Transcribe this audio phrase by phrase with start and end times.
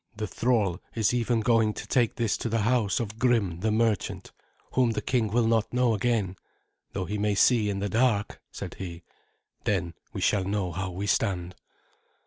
[0.15, 4.31] "The thrall is even going to take this to the house of Grim the merchant,
[4.71, 6.37] whom the king will not know again,
[6.93, 9.03] though he may see in the dark," said he;
[9.63, 11.53] "then we shall know how we stand."